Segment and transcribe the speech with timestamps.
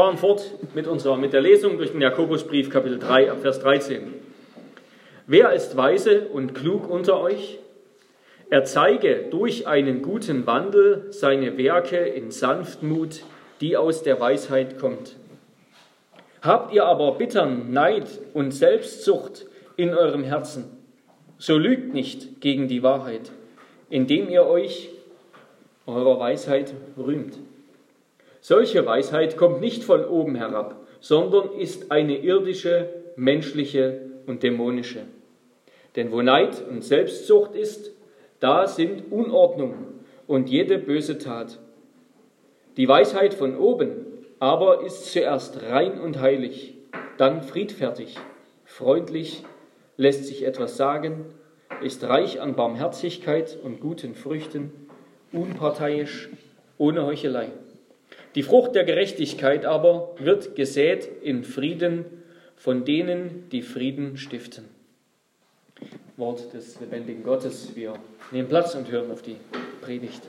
[0.00, 4.14] fahren fort mit, unserer, mit der Lesung durch den Jakobusbrief, Kapitel 3, Vers 13.
[5.26, 7.58] Wer ist weise und klug unter euch?
[8.48, 13.24] Er zeige durch einen guten Wandel seine Werke in Sanftmut,
[13.60, 15.16] die aus der Weisheit kommt.
[16.40, 19.44] Habt ihr aber bittern Neid und Selbstsucht
[19.76, 20.78] in eurem Herzen,
[21.36, 23.32] so lügt nicht gegen die Wahrheit,
[23.90, 24.88] indem ihr euch
[25.86, 27.34] eurer Weisheit rühmt.
[28.40, 35.02] Solche Weisheit kommt nicht von oben herab, sondern ist eine irdische, menschliche und dämonische.
[35.96, 37.90] Denn wo Neid und Selbstsucht ist,
[38.38, 39.74] da sind Unordnung
[40.26, 41.58] und jede böse Tat.
[42.76, 44.06] Die Weisheit von oben
[44.38, 46.74] aber ist zuerst rein und heilig,
[47.18, 48.16] dann friedfertig,
[48.64, 49.44] freundlich,
[49.98, 51.26] lässt sich etwas sagen,
[51.82, 54.72] ist reich an Barmherzigkeit und guten Früchten,
[55.30, 56.30] unparteiisch,
[56.78, 57.50] ohne Heuchelei.
[58.36, 62.04] Die Frucht der Gerechtigkeit aber wird gesät in Frieden
[62.54, 64.66] von denen, die Frieden stiften.
[66.16, 67.74] Wort des lebendigen Gottes.
[67.74, 67.94] Wir
[68.30, 69.36] nehmen Platz und hören auf die
[69.80, 70.20] Predigt.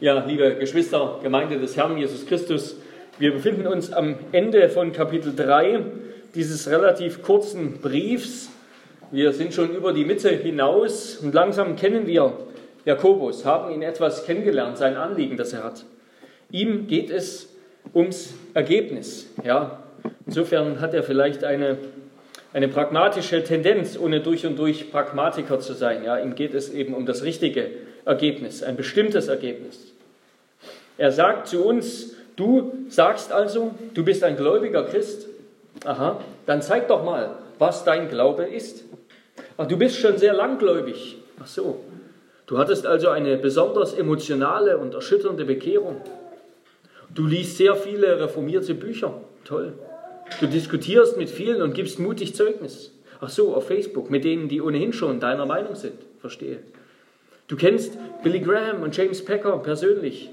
[0.00, 2.76] Ja, liebe Geschwister, Gemeinde des Herrn Jesus Christus,
[3.20, 5.84] wir befinden uns am Ende von Kapitel 3
[6.34, 8.48] dieses relativ kurzen Briefs
[9.12, 12.32] wir sind schon über die Mitte hinaus und langsam kennen wir
[12.84, 15.84] Jakobus, haben ihn etwas kennengelernt, sein Anliegen, das er hat.
[16.50, 17.48] Ihm geht es
[17.94, 19.30] ums Ergebnis.
[19.44, 19.82] Ja.
[20.26, 21.76] Insofern hat er vielleicht eine,
[22.52, 26.04] eine pragmatische Tendenz, ohne durch und durch Pragmatiker zu sein.
[26.04, 26.18] Ja.
[26.18, 27.70] Ihm geht es eben um das richtige
[28.04, 29.92] Ergebnis, ein bestimmtes Ergebnis.
[30.98, 35.28] Er sagt zu uns, du sagst also, du bist ein gläubiger Christ.
[35.84, 38.84] Aha, dann zeig doch mal, was dein Glaube ist.
[39.56, 41.18] Ach, du bist schon sehr langgläubig.
[41.40, 41.84] Ach so.
[42.46, 46.00] Du hattest also eine besonders emotionale und erschütternde Bekehrung.
[47.14, 49.20] Du liest sehr viele reformierte Bücher.
[49.44, 49.74] Toll.
[50.40, 52.92] Du diskutierst mit vielen und gibst mutig Zeugnis.
[53.20, 55.94] Ach so, auf Facebook, mit denen, die ohnehin schon deiner Meinung sind.
[56.20, 56.58] Verstehe.
[57.48, 60.30] Du kennst Billy Graham und James Packer persönlich.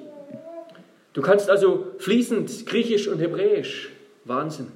[1.13, 3.89] Du kannst also fließend Griechisch und Hebräisch.
[4.25, 4.71] Wahnsinn.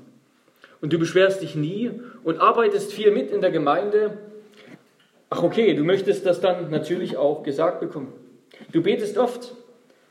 [0.81, 1.91] Und du beschwerst dich nie
[2.23, 4.17] und arbeitest viel mit in der Gemeinde
[5.35, 8.13] Ach okay, du möchtest das dann natürlich auch gesagt bekommen.
[8.71, 9.55] Du betest oft,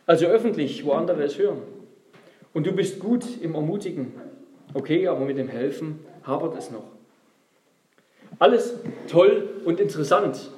[0.04, 1.58] also öffentlich, wo andere es hören.
[2.52, 4.14] Und du bist gut im Ermutigen.
[4.74, 6.82] Okay, aber mit dem Helfen hapert es noch.
[8.40, 8.74] Alles
[9.06, 10.50] toll und interessant.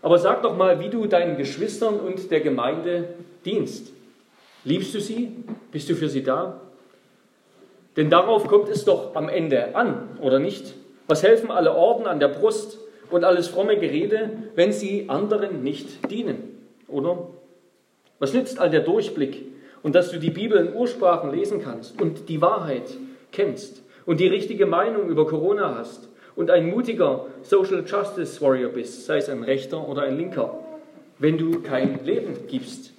[0.00, 3.10] Aber sag doch mal, wie du deinen Geschwistern und der Gemeinde
[3.44, 3.92] dienst.
[4.64, 5.30] Liebst du sie?
[5.72, 6.62] Bist du für sie da?
[7.98, 10.72] Denn darauf kommt es doch am Ende an, oder nicht?
[11.06, 12.78] Was helfen alle Orden an der Brust,
[13.10, 17.28] und alles fromme Gerede, wenn sie anderen nicht dienen, oder?
[18.18, 19.44] Was nützt all der Durchblick
[19.82, 22.90] und dass du die Bibel in Ursprachen lesen kannst und die Wahrheit
[23.32, 29.06] kennst und die richtige Meinung über Corona hast und ein mutiger Social Justice Warrior bist,
[29.06, 30.58] sei es ein rechter oder ein linker,
[31.18, 32.92] wenn du kein Leben gibst?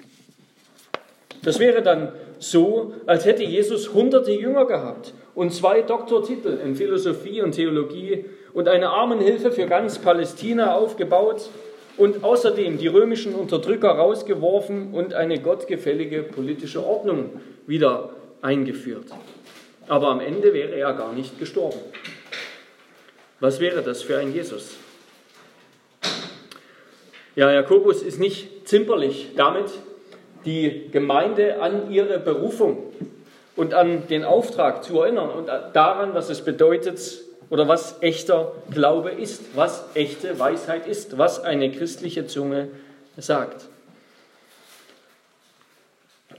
[1.44, 7.42] Das wäre dann so, als hätte Jesus hunderte Jünger gehabt und zwei Doktortitel in Philosophie
[7.42, 11.50] und Theologie und eine Armenhilfe für ganz Palästina aufgebaut
[11.98, 18.10] und außerdem die römischen Unterdrücker rausgeworfen und eine gottgefällige politische Ordnung wieder
[18.42, 19.06] eingeführt.
[19.88, 21.80] Aber am Ende wäre er gar nicht gestorben.
[23.40, 24.78] Was wäre das für ein Jesus?
[27.36, 29.72] Ja, Jakobus ist nicht zimperlich damit,
[30.46, 32.92] die Gemeinde an ihre Berufung
[33.56, 37.00] und an den Auftrag zu erinnern und daran, was es bedeutet,
[37.52, 42.70] oder was echter Glaube ist, was echte Weisheit ist, was eine christliche Zunge
[43.18, 43.66] sagt.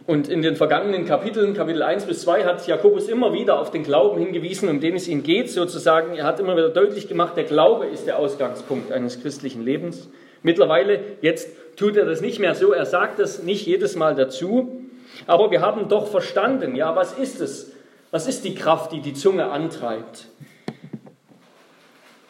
[0.06, 3.84] Und in den vergangenen Kapiteln, Kapitel 1 bis 2, hat Jakobus immer wieder auf den
[3.84, 6.16] Glauben hingewiesen, um den es ihm geht, sozusagen.
[6.16, 10.08] Er hat immer wieder deutlich gemacht, der Glaube ist der Ausgangspunkt eines christlichen Lebens.
[10.42, 14.82] Mittlerweile, jetzt tut er das nicht mehr so, er sagt das nicht jedes Mal dazu,
[15.26, 17.70] aber wir haben doch verstanden, ja, was ist es?
[18.10, 20.26] Was ist die Kraft, die die Zunge antreibt?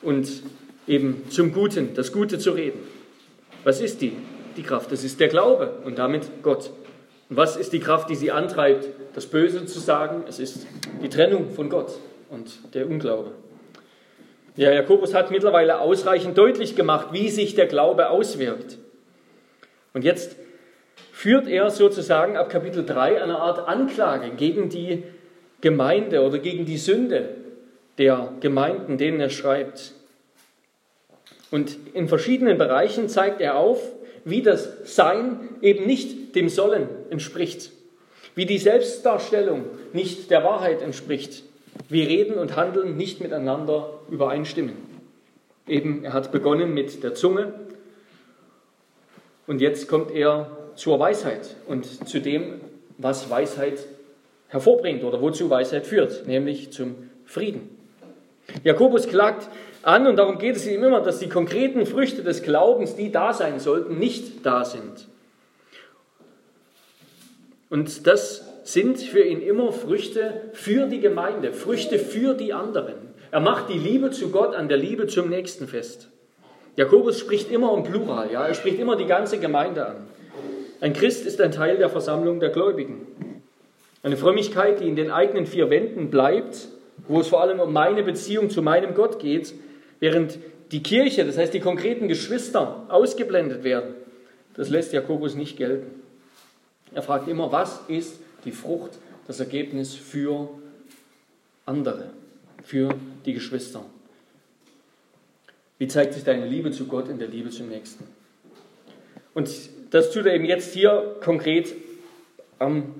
[0.03, 0.43] Und
[0.87, 2.81] eben zum Guten, das Gute zu reden.
[3.65, 4.13] Was ist die?
[4.57, 6.71] Die Kraft, das ist der Glaube und damit Gott.
[7.31, 10.25] Und was ist die Kraft, die sie antreibt, das Böse zu sagen?
[10.29, 10.67] Es ist
[11.03, 11.93] die Trennung von Gott
[12.29, 13.33] und der Unglaube.
[14.57, 18.77] Ja, Jakobus hat mittlerweile ausreichend deutlich gemacht, wie sich der Glaube auswirkt.
[19.95, 20.37] Und jetzt
[21.11, 25.05] führt er sozusagen ab Kapitel 3 eine Art Anklage gegen die
[25.63, 27.31] Gemeinde oder gegen die Sünde,
[28.03, 29.93] der Gemeinden, denen er schreibt.
[31.53, 33.81] Und in verschiedenen Bereichen zeigt er auf,
[34.25, 37.71] wie das Sein eben nicht dem Sollen entspricht,
[38.35, 41.45] wie die Selbstdarstellung nicht der Wahrheit entspricht,
[41.89, 44.75] wie Reden und Handeln nicht miteinander übereinstimmen.
[45.69, 47.55] Eben, er hat begonnen mit der Zunge
[49.47, 52.63] und jetzt kommt er zur Weisheit und zu dem,
[52.99, 53.87] was Weisheit
[54.49, 57.72] hervorbringt oder wozu Weisheit führt, nämlich zum Frieden.
[58.65, 59.49] Jakobus klagt
[59.83, 63.33] an, und darum geht es ihm immer, dass die konkreten Früchte des Glaubens, die da
[63.33, 65.09] sein sollten, nicht da sind.
[67.69, 72.95] Und das sind für ihn immer Früchte für die Gemeinde, Früchte für die anderen.
[73.31, 76.09] Er macht die Liebe zu Gott an der Liebe zum Nächsten fest.
[76.77, 79.97] Jakobus spricht immer im Plural, ja, er spricht immer die ganze Gemeinde an.
[80.81, 83.07] Ein Christ ist ein Teil der Versammlung der Gläubigen.
[84.03, 86.69] Eine Frömmigkeit, die in den eigenen vier Wänden bleibt,
[87.09, 89.55] wo es vor allem um meine Beziehung zu meinem Gott geht,
[90.01, 90.39] während
[90.71, 93.95] die Kirche, das heißt die konkreten Geschwister, ausgeblendet werden.
[94.55, 96.03] Das lässt Jakobus nicht gelten.
[96.95, 98.93] Er fragt immer, was ist die Frucht,
[99.27, 100.49] das Ergebnis für
[101.67, 102.11] andere,
[102.63, 102.95] für
[103.25, 103.85] die Geschwister?
[105.79, 108.05] Wie zeigt sich deine Liebe zu Gott in der Liebe zum Nächsten?
[109.35, 109.51] Und
[109.91, 111.75] das tut er eben jetzt hier konkret
[112.59, 112.95] am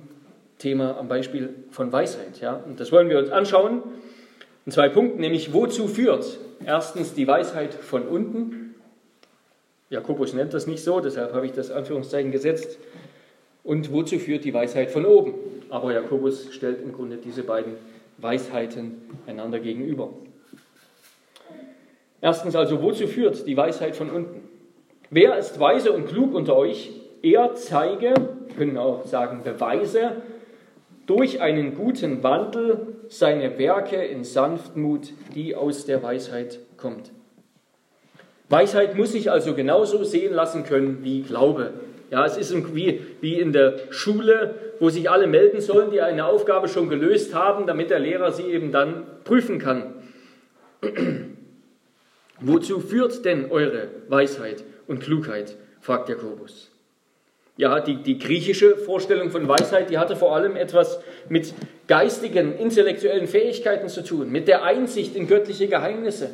[0.63, 2.39] Thema, am Beispiel von Weisheit.
[2.39, 2.53] Ja?
[2.53, 3.83] Und das wollen wir uns anschauen
[4.65, 8.73] in zwei Punkten, nämlich wozu führt erstens die Weisheit von unten.
[9.89, 12.79] Jakobus nennt das nicht so, deshalb habe ich das Anführungszeichen gesetzt.
[13.65, 15.33] Und wozu führt die Weisheit von oben?
[15.69, 17.73] Aber Jakobus stellt im Grunde diese beiden
[18.17, 20.13] Weisheiten einander gegenüber.
[22.21, 24.47] Erstens also, wozu führt die Weisheit von unten?
[25.09, 26.91] Wer ist weise und klug unter euch?
[27.21, 28.13] Er zeige,
[28.55, 30.21] können auch sagen, beweise
[31.05, 37.11] durch einen guten Wandel seine Werke in Sanftmut, die aus der Weisheit kommt.
[38.49, 41.73] Weisheit muss sich also genauso sehen lassen können wie Glaube.
[42.11, 46.25] Ja, es ist wie, wie in der Schule, wo sich alle melden sollen, die eine
[46.25, 49.95] Aufgabe schon gelöst haben, damit der Lehrer sie eben dann prüfen kann.
[52.39, 55.55] Wozu führt denn eure Weisheit und Klugheit?
[55.81, 56.72] fragt Jakobus.
[57.55, 61.53] Ja, die, die griechische Vorstellung von Weisheit, die hatte vor allem etwas mit
[61.87, 66.31] geistigen, intellektuellen Fähigkeiten zu tun, mit der Einsicht in göttliche Geheimnisse,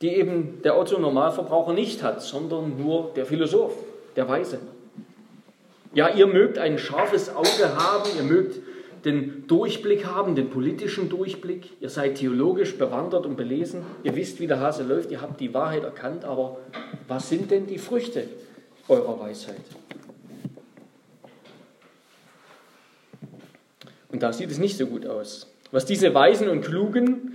[0.00, 3.74] die eben der Otto Normalverbraucher nicht hat, sondern nur der Philosoph,
[4.16, 4.58] der Weise.
[5.92, 8.60] Ja, ihr mögt ein scharfes Auge haben, ihr mögt
[9.04, 14.46] den Durchblick haben, den politischen Durchblick, ihr seid theologisch bewandert und belesen, ihr wisst, wie
[14.46, 16.56] der Hase läuft, ihr habt die Wahrheit erkannt, aber
[17.06, 18.24] was sind denn die Früchte
[18.88, 19.60] eurer Weisheit?
[24.16, 25.46] Und da sieht es nicht so gut aus.
[25.72, 27.32] Was diese Weisen und Klugen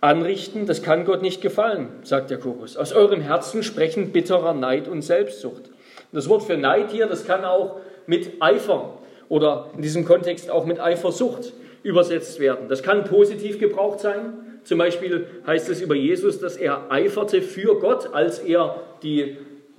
[0.00, 2.76] anrichten, das kann Gott nicht gefallen, sagt Jakobus.
[2.76, 5.70] Aus eurem Herzen sprechen bitterer Neid und Selbstsucht.
[6.12, 10.64] Das Wort für Neid hier, das kann auch mit Eifer oder in diesem Kontext auch
[10.64, 12.68] mit Eifersucht übersetzt werden.
[12.68, 14.34] Das kann positiv gebraucht sein.
[14.62, 19.38] Zum Beispiel heißt es über Jesus, dass er eiferte für Gott, als er die,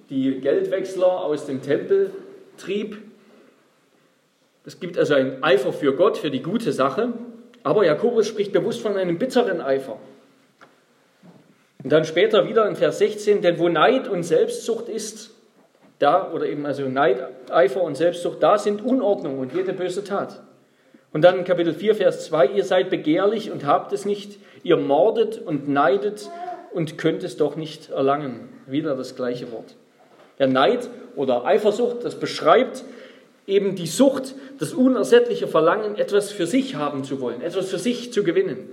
[0.10, 2.12] die Geldwechsler aus dem Tempel
[2.58, 2.98] trieb.
[4.66, 7.14] Es gibt also einen Eifer für Gott, für die gute Sache,
[7.64, 9.98] aber Jakobus spricht bewusst von einem bitteren Eifer.
[11.84, 15.32] Und dann später wieder in Vers 16, denn wo Neid und Selbstsucht ist,
[16.00, 20.42] da, oder eben also Neid, Eifer und Selbstsucht, da sind Unordnung und jede böse Tat.
[21.12, 24.78] Und dann in Kapitel 4, Vers 2, ihr seid begehrlich und habt es nicht, ihr
[24.78, 26.30] mordet und neidet
[26.74, 28.50] und könnt es doch nicht erlangen.
[28.66, 29.76] Wieder das gleiche Wort.
[30.40, 32.84] Der Neid oder Eifersucht, das beschreibt
[33.48, 38.14] eben die Sucht, das unersättliche Verlangen, etwas für sich haben zu wollen, etwas für sich
[38.14, 38.70] zu gewinnen.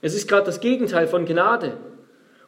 [0.00, 1.76] Es ist gerade das Gegenteil von Gnade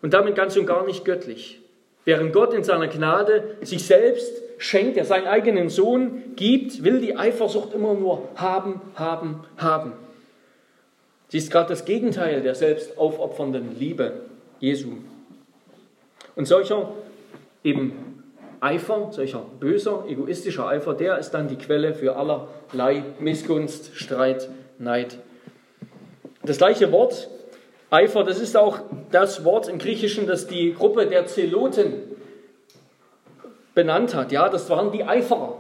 [0.03, 1.61] und damit ganz und gar nicht göttlich.
[2.05, 7.17] Während Gott in seiner Gnade sich selbst schenkt, er seinen eigenen Sohn gibt, will die
[7.17, 9.93] Eifersucht immer nur haben, haben, haben.
[11.29, 14.21] Sie ist gerade das Gegenteil der selbst aufopfernden Liebe
[14.59, 14.93] Jesu.
[16.37, 16.93] Und solcher
[17.63, 18.10] eben
[18.61, 24.49] Eifer, solcher böser, egoistischer Eifer, der ist dann die Quelle für allerlei Missgunst, Streit,
[24.79, 25.19] Neid.
[26.43, 27.29] Das gleiche Wort,
[27.91, 31.95] Eifer, das ist auch das Wort im Griechischen, das die Gruppe der Zeloten
[33.75, 34.31] benannt hat.
[34.31, 35.57] Ja, das waren die Eiferer.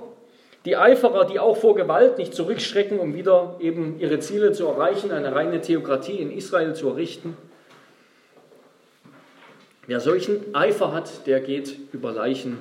[0.66, 5.10] Die Eiferer, die auch vor Gewalt nicht zurückschrecken, um wieder eben ihre Ziele zu erreichen,
[5.10, 7.36] eine reine Theokratie in Israel zu errichten.
[9.86, 12.58] Wer solchen Eifer hat, der geht über Leichen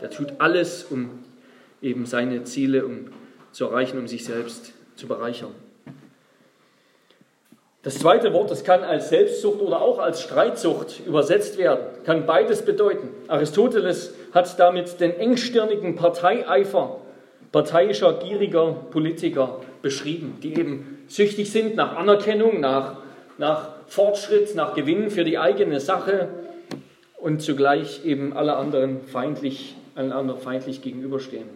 [0.00, 1.10] der tut alles, um
[1.82, 3.06] eben seine Ziele um,
[3.52, 5.54] zu erreichen, um sich selbst zu bereichern.
[7.82, 12.62] Das zweite Wort, das kann als Selbstsucht oder auch als Streitsucht übersetzt werden, kann beides
[12.62, 13.08] bedeuten.
[13.26, 17.00] Aristoteles hat damit den engstirnigen Parteieifer
[17.52, 22.98] parteiischer, gieriger Politiker beschrieben, die eben süchtig sind nach Anerkennung, nach,
[23.38, 26.28] nach Fortschritt, nach Gewinn für die eigene Sache
[27.20, 31.48] und zugleich eben alle anderen feindlich, allen anderen feindlich gegenüberstehen.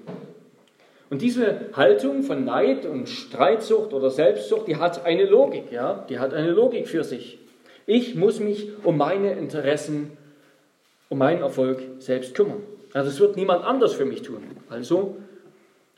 [1.11, 6.19] Und diese Haltung von Neid und Streitsucht oder Selbstsucht, die hat eine Logik, ja, die
[6.19, 7.39] hat eine Logik für sich.
[7.87, 10.17] Ich muss mich um meine Interessen,
[11.09, 12.63] um meinen Erfolg selbst kümmern.
[12.95, 14.43] Also das wird niemand anders für mich tun.
[14.71, 15.17] Also,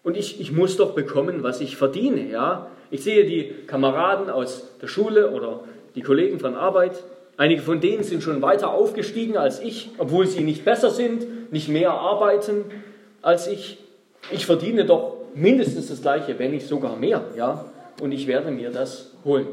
[0.03, 2.69] und ich, ich muss doch bekommen, was ich verdiene, ja.
[2.91, 5.61] Ich sehe die Kameraden aus der Schule oder
[5.95, 7.03] die Kollegen von Arbeit.
[7.37, 11.69] Einige von denen sind schon weiter aufgestiegen als ich, obwohl sie nicht besser sind, nicht
[11.69, 12.65] mehr arbeiten
[13.21, 13.79] als ich.
[14.31, 17.67] Ich verdiene doch mindestens das Gleiche, wenn nicht sogar mehr, ja.
[18.01, 19.47] Und ich werde mir das holen.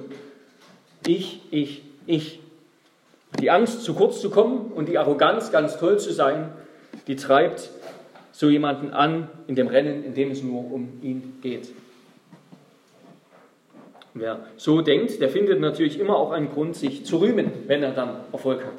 [1.06, 2.40] Ich, ich, ich.
[3.40, 6.50] Die Angst, zu kurz zu kommen und die Arroganz, ganz toll zu sein,
[7.08, 7.70] die treibt
[8.32, 11.70] so jemanden an in dem Rennen, in dem es nur um ihn geht.
[14.16, 17.92] Wer so denkt, der findet natürlich immer auch einen Grund, sich zu rühmen, wenn er
[17.92, 18.74] dann Erfolg hat.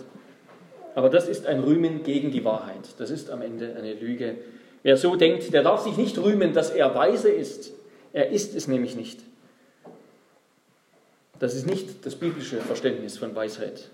[0.95, 2.95] Aber das ist ein Rühmen gegen die Wahrheit.
[2.99, 4.37] Das ist am Ende eine Lüge.
[4.85, 7.73] Wer so denkt, der darf sich nicht rühmen, dass er weise ist.
[8.13, 9.21] Er ist es nämlich nicht.
[11.41, 13.91] Das ist nicht das biblische Verständnis von Weisheit.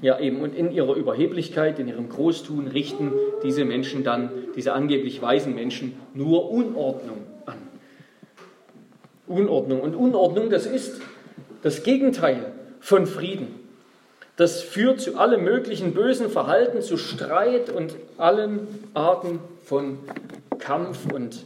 [0.00, 5.20] Ja, eben, und in ihrer Überheblichkeit, in ihrem Großtun richten diese Menschen dann, diese angeblich
[5.20, 7.26] weisen Menschen, nur Unordnung
[9.28, 9.80] Unordnung.
[9.80, 11.00] Und Unordnung, das ist
[11.62, 13.54] das Gegenteil von Frieden.
[14.36, 19.98] Das führt zu allem möglichen bösen Verhalten, zu Streit und allen Arten von
[20.58, 21.44] Kampf und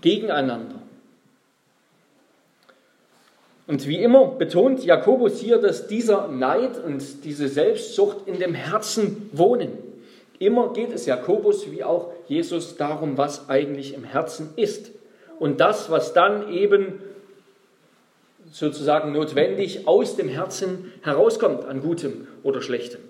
[0.00, 0.76] Gegeneinander.
[3.66, 9.28] Und wie immer betont Jakobus hier, dass dieser Neid und diese Selbstsucht in dem Herzen
[9.32, 9.70] wohnen.
[10.40, 14.90] Immer geht es Jakobus wie auch Jesus darum, was eigentlich im Herzen ist.
[15.38, 17.00] Und das, was dann eben
[18.50, 23.00] sozusagen notwendig aus dem Herzen herauskommt an Gutem oder Schlechtem.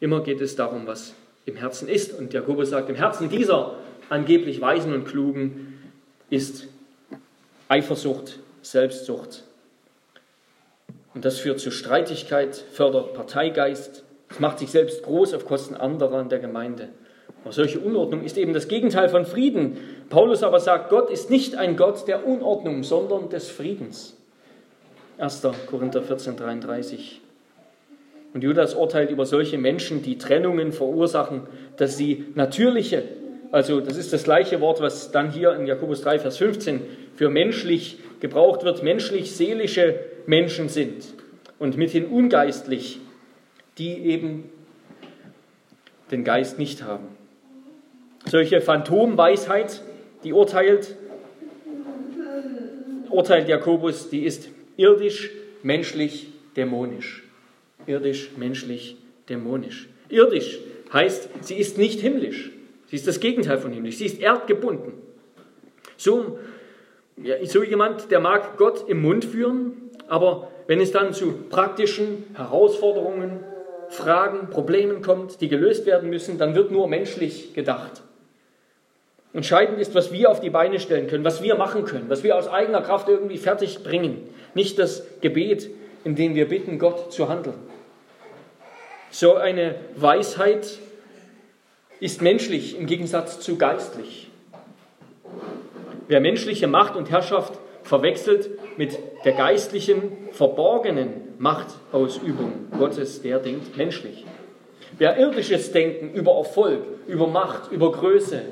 [0.00, 2.16] Immer geht es darum, was im Herzen ist.
[2.16, 3.74] Und Jakobus sagt, im Herzen dieser
[4.08, 5.78] angeblich Weisen und Klugen
[6.30, 6.68] ist
[7.68, 9.44] Eifersucht, Selbstsucht.
[11.14, 16.20] Und das führt zu Streitigkeit, fördert Parteigeist, es macht sich selbst groß auf Kosten anderer
[16.20, 16.88] in der Gemeinde.
[17.42, 19.78] Aber solche Unordnung ist eben das Gegenteil von Frieden.
[20.08, 24.16] Paulus aber sagt, Gott ist nicht ein Gott der Unordnung, sondern des Friedens.
[25.20, 25.42] 1.
[25.66, 27.20] Korinther 14, 33.
[28.32, 31.42] Und Judas urteilt über solche Menschen, die Trennungen verursachen,
[31.76, 33.02] dass sie natürliche,
[33.52, 36.80] also das ist das gleiche Wort, was dann hier in Jakobus 3, Vers 15
[37.16, 41.04] für menschlich gebraucht wird, menschlich-seelische Menschen sind
[41.58, 43.00] und mithin ungeistlich,
[43.78, 44.50] die eben
[46.10, 47.08] den Geist nicht haben.
[48.26, 49.82] Solche Phantomweisheit,
[50.24, 50.96] die urteilt,
[53.10, 54.48] urteilt Jakobus, die ist
[54.80, 55.30] Irdisch,
[55.62, 57.22] menschlich, dämonisch.
[57.86, 58.96] Irdisch, menschlich,
[59.28, 59.90] dämonisch.
[60.08, 60.58] Irdisch
[60.90, 62.50] heißt, sie ist nicht himmlisch.
[62.86, 63.98] Sie ist das Gegenteil von himmlisch.
[63.98, 64.94] Sie ist erdgebunden.
[65.98, 66.38] So,
[67.22, 72.24] ja, so jemand, der mag Gott im Mund führen, aber wenn es dann zu praktischen
[72.32, 73.40] Herausforderungen,
[73.90, 78.00] Fragen, Problemen kommt, die gelöst werden müssen, dann wird nur menschlich gedacht.
[79.34, 82.34] Entscheidend ist, was wir auf die Beine stellen können, was wir machen können, was wir
[82.34, 84.28] aus eigener Kraft irgendwie fertig bringen.
[84.54, 85.70] Nicht das Gebet,
[86.04, 87.58] in dem wir bitten, Gott zu handeln.
[89.10, 90.78] So eine Weisheit
[92.00, 94.30] ist menschlich im Gegensatz zu geistlich.
[96.08, 104.24] Wer menschliche Macht und Herrschaft verwechselt mit der geistlichen, verborgenen Machtausübung Gottes, der denkt menschlich.
[104.98, 108.42] Wer irdisches Denken über Erfolg, über Macht, über Größe,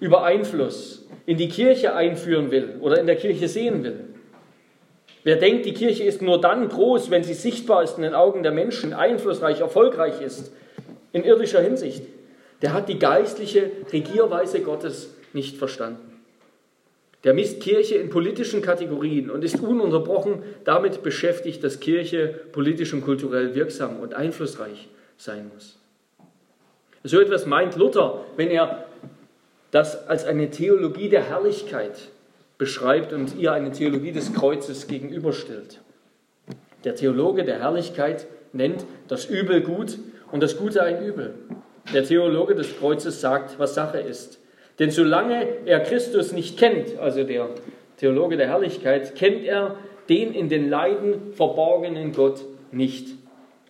[0.00, 4.11] über Einfluss in die Kirche einführen will oder in der Kirche sehen will.
[5.24, 8.42] Wer denkt, die Kirche ist nur dann groß, wenn sie sichtbar ist in den Augen
[8.42, 10.52] der Menschen, einflussreich, erfolgreich ist,
[11.12, 12.02] in irdischer Hinsicht,
[12.60, 16.12] der hat die geistliche Regierweise Gottes nicht verstanden.
[17.24, 23.02] Der misst Kirche in politischen Kategorien und ist ununterbrochen damit beschäftigt, dass Kirche politisch und
[23.02, 24.88] kulturell wirksam und einflussreich
[25.18, 25.78] sein muss.
[27.04, 28.86] So etwas meint Luther, wenn er
[29.70, 31.96] das als eine Theologie der Herrlichkeit
[32.62, 35.80] beschreibt und ihr eine Theologie des Kreuzes gegenüberstellt.
[36.84, 39.98] Der Theologe der Herrlichkeit nennt das Übel gut
[40.30, 41.34] und das Gute ein Übel.
[41.92, 44.38] Der Theologe des Kreuzes sagt, was Sache ist.
[44.78, 47.48] Denn solange er Christus nicht kennt, also der
[47.96, 49.74] Theologe der Herrlichkeit, kennt er
[50.08, 53.08] den in den Leiden verborgenen Gott nicht.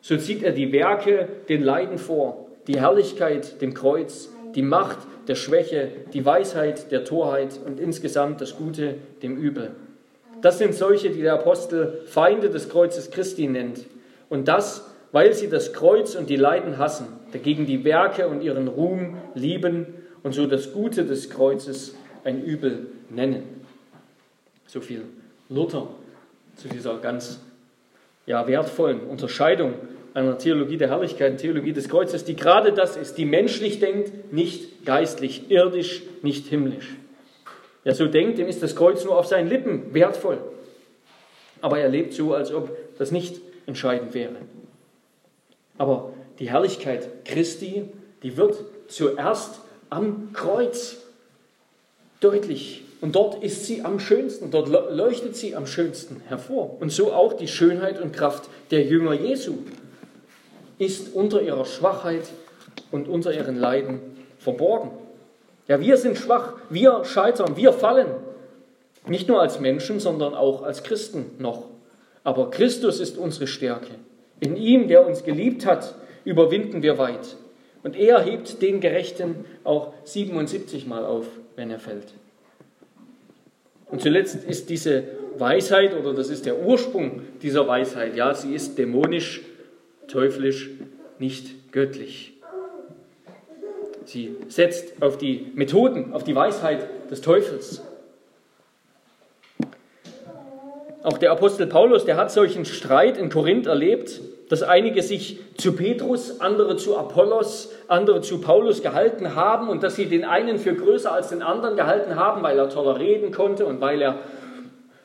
[0.03, 5.35] So zieht er die Werke den Leiden vor, die Herrlichkeit dem Kreuz, die Macht der
[5.35, 9.71] Schwäche, die Weisheit der Torheit und insgesamt das Gute dem Übel.
[10.41, 13.87] Das sind solche, die der Apostel Feinde des Kreuzes Christi nennt.
[14.29, 18.67] Und das, weil sie das Kreuz und die Leiden hassen, dagegen die Werke und ihren
[18.67, 19.87] Ruhm lieben
[20.23, 21.95] und so das Gute des Kreuzes
[22.25, 23.45] ein Übel nennen.
[24.67, 25.03] So viel
[25.49, 25.89] Luther
[26.57, 27.41] zu dieser ganz
[28.27, 29.75] ja, wertvollen Unterscheidung
[30.14, 34.85] einer Theologie der Herrlichkeit, Theologie des Kreuzes, die gerade das ist, die menschlich denkt, nicht
[34.85, 36.97] geistlich, irdisch, nicht himmlisch.
[37.85, 40.38] Wer so denkt, dem ist das Kreuz nur auf seinen Lippen wertvoll.
[41.61, 44.37] Aber er lebt so, als ob das nicht entscheidend wäre.
[45.78, 47.85] Aber die Herrlichkeit Christi,
[48.23, 48.57] die wird
[48.88, 50.99] zuerst am Kreuz
[52.21, 52.83] deutlich.
[53.00, 56.81] Und dort ist sie am schönsten, dort leuchtet sie am schönsten hervor.
[56.81, 59.59] Und so auch die Schönheit und Kraft der Jünger Jesu
[60.83, 62.29] ist unter ihrer Schwachheit
[62.91, 64.01] und unter ihren Leiden
[64.39, 64.91] verborgen.
[65.69, 68.09] Ja, wir sind schwach, wir scheitern, wir fallen.
[69.07, 71.69] Nicht nur als Menschen, sondern auch als Christen noch.
[72.25, 73.93] Aber Christus ist unsere Stärke.
[74.41, 77.37] In ihm, der uns geliebt hat, überwinden wir weit.
[77.83, 82.15] Und er hebt den Gerechten auch 77 Mal auf, wenn er fällt.
[83.91, 85.05] Und zuletzt ist diese
[85.37, 89.43] Weisheit, oder das ist der Ursprung dieser Weisheit, ja, sie ist dämonisch,
[90.09, 90.71] teuflisch,
[91.19, 92.35] nicht göttlich.
[94.05, 97.83] Sie setzt auf die Methoden, auf die Weisheit des Teufels.
[101.03, 105.73] Auch der Apostel Paulus, der hat solchen Streit in Korinth erlebt, dass einige sich zu
[105.73, 110.75] Petrus, andere zu Apollos, andere zu Paulus gehalten haben und dass sie den einen für
[110.75, 114.19] größer als den anderen gehalten haben, weil er toller reden konnte und weil er,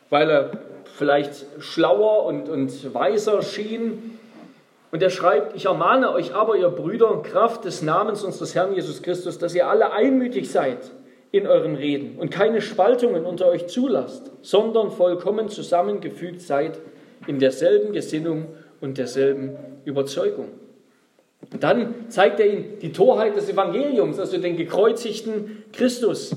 [0.10, 0.51] weil er
[0.98, 4.20] vielleicht schlauer und, und weiser schien.
[4.91, 9.01] Und er schreibt, ich ermahne euch aber, ihr Brüder, Kraft des Namens unseres Herrn Jesus
[9.01, 10.77] Christus, dass ihr alle einmütig seid
[11.32, 16.79] in euren Reden und keine Spaltungen unter euch zulasst, sondern vollkommen zusammengefügt seid
[17.27, 18.48] in derselben Gesinnung
[18.79, 20.48] und derselben Überzeugung.
[21.51, 26.35] Und dann zeigt er ihnen die Torheit des Evangeliums, also den gekreuzigten Christus,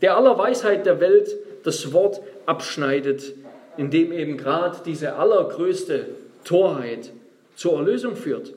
[0.00, 3.34] der aller Weisheit der Welt das Wort abschneidet,
[3.76, 6.06] indem eben gerade diese allergrößte
[6.44, 7.12] Torheit
[7.60, 8.54] zur Erlösung führt.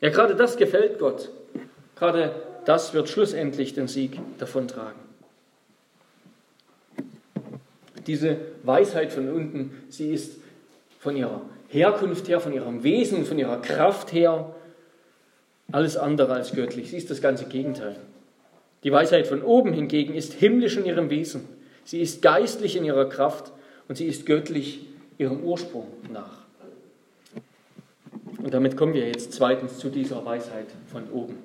[0.00, 1.30] Ja, gerade das gefällt Gott.
[1.94, 2.34] Gerade
[2.64, 4.98] das wird schlussendlich den Sieg davontragen.
[8.08, 10.40] Diese Weisheit von unten, sie ist
[10.98, 14.52] von ihrer Herkunft her, von ihrem Wesen, von ihrer Kraft her
[15.70, 16.90] alles andere als göttlich.
[16.90, 18.00] Sie ist das ganze Gegenteil.
[18.82, 21.48] Die Weisheit von oben hingegen ist himmlisch in ihrem Wesen.
[21.84, 23.52] Sie ist geistlich in ihrer Kraft
[23.86, 24.86] und sie ist göttlich
[25.18, 26.39] ihrem Ursprung nach.
[28.42, 31.38] Und damit kommen wir jetzt zweitens zu dieser Weisheit von oben.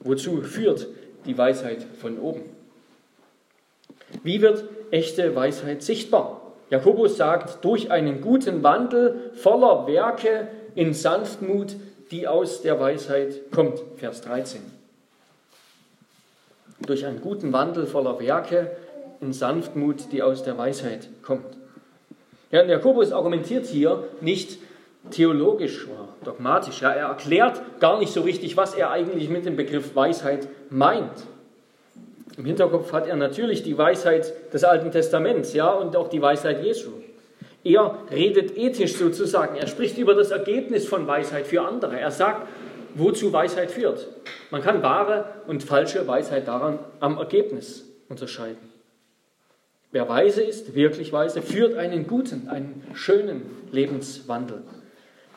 [0.00, 0.86] Wozu führt
[1.24, 2.42] die Weisheit von oben?
[4.22, 6.42] Wie wird echte Weisheit sichtbar?
[6.70, 11.76] Jakobus sagt, durch einen guten Wandel voller Werke in Sanftmut,
[12.10, 13.80] die aus der Weisheit kommt.
[13.96, 14.60] Vers 13.
[16.86, 18.72] Durch einen guten Wandel voller Werke
[19.20, 21.56] in Sanftmut, die aus der Weisheit kommt.
[22.50, 24.58] Ja, Jakobus argumentiert hier nicht
[25.10, 26.80] theologisch oder dogmatisch.
[26.82, 31.26] Ja, er erklärt gar nicht so richtig, was er eigentlich mit dem Begriff Weisheit meint.
[32.36, 36.62] Im Hinterkopf hat er natürlich die Weisheit des Alten Testaments, ja, und auch die Weisheit
[36.62, 36.90] Jesu.
[37.64, 39.56] Er redet ethisch sozusagen.
[39.56, 41.98] Er spricht über das Ergebnis von Weisheit für andere.
[41.98, 42.46] Er sagt,
[42.94, 44.06] wozu Weisheit führt.
[44.50, 48.76] Man kann wahre und falsche Weisheit daran am Ergebnis unterscheiden.
[49.92, 53.42] Wer weise ist, wirklich weise, führt einen guten, einen schönen
[53.72, 54.62] Lebenswandel,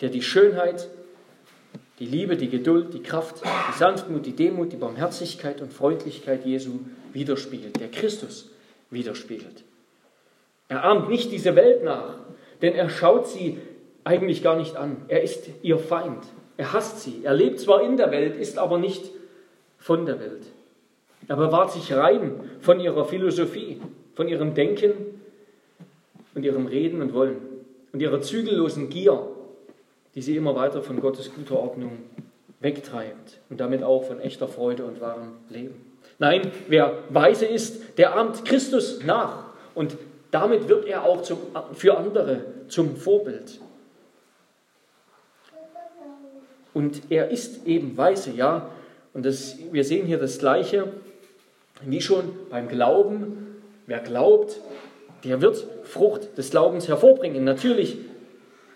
[0.02, 0.90] der die Schönheit
[2.00, 6.80] die Liebe, die Geduld, die Kraft, die Sanftmut, die Demut, die Barmherzigkeit und Freundlichkeit Jesu
[7.12, 8.50] widerspiegelt, der Christus
[8.90, 9.64] widerspiegelt.
[10.70, 12.16] Er ahmt nicht diese Welt nach,
[12.62, 13.58] denn er schaut sie
[14.06, 14.98] eigentlich gar nicht an.
[15.10, 16.24] Er ist ihr Feind.
[16.56, 17.22] Er hasst sie.
[17.24, 19.12] Er lebt zwar in der Welt, ist aber nicht
[19.78, 20.44] von der Welt.
[21.28, 23.82] Er bewahrt sich rein von ihrer Philosophie,
[24.16, 24.94] von ihrem Denken
[26.34, 27.38] und ihrem Reden und Wollen
[27.92, 29.28] und ihrer zügellosen Gier
[30.16, 31.92] die sie immer weiter von Gottes guter Ordnung
[32.60, 35.76] wegtreibt und damit auch von echter Freude und wahrem Leben.
[36.18, 39.46] Nein, wer weise ist, der ahmt Christus nach
[39.76, 39.98] und
[40.32, 41.40] damit wird er auch zum,
[41.74, 43.60] für andere zum Vorbild.
[46.74, 48.70] Und er ist eben weise, ja.
[49.14, 50.88] Und das, wir sehen hier das Gleiche
[51.82, 53.62] wie schon beim Glauben.
[53.88, 54.62] Wer glaubt,
[55.24, 57.44] der wird Frucht des Glaubens hervorbringen.
[57.44, 57.98] Natürlich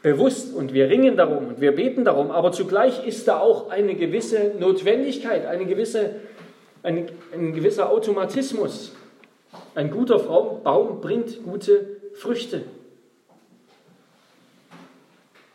[0.04, 3.96] bewusst und wir ringen darum und wir beten darum, aber zugleich ist da auch eine
[3.96, 6.16] gewisse Notwendigkeit, eine gewisse,
[6.84, 8.94] ein, ein gewisser Automatismus.
[9.74, 12.63] Ein guter Baum bringt gute Früchte.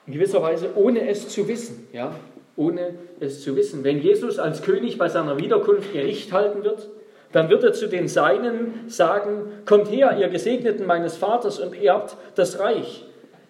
[0.07, 2.13] In gewisser Weise ohne es zu wissen, ja,
[2.57, 3.85] ohne es zu wissen.
[3.85, 6.89] Wenn Jesus als König bei seiner Wiederkunft Gericht halten wird,
[7.33, 12.17] dann wird er zu den Seinen sagen, kommt her, ihr Gesegneten meines Vaters, und erbt
[12.37, 13.05] das Reich.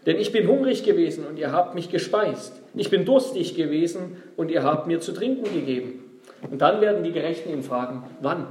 [0.08, 2.54] Denn ich bin hungrig gewesen und ihr habt mich gespeist.
[2.74, 6.02] Ich bin durstig gewesen und ihr habt mir zu trinken gegeben.
[6.50, 8.46] Und dann werden die Gerechten ihn fragen, wann?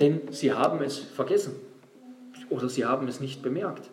[0.00, 1.56] Denn sie haben es vergessen
[2.48, 3.90] oder sie haben es nicht bemerkt.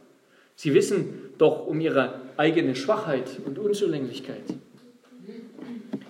[0.56, 4.46] Sie wissen doch um ihre eigene Schwachheit und Unzulänglichkeit.